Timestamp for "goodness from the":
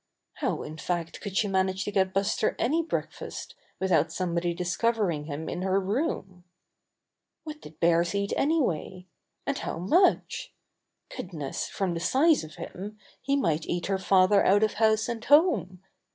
11.15-11.99